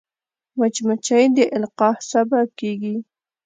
[0.57, 2.95] مچمچۍ د القاح سبب کېږي